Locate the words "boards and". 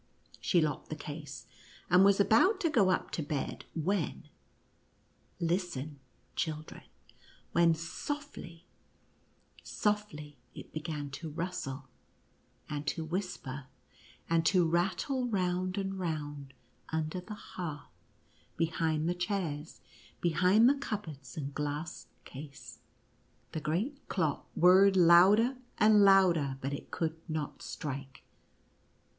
21.05-21.53